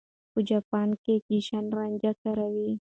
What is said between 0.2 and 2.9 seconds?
په جاپان کې ګېشا رانجه کاروي.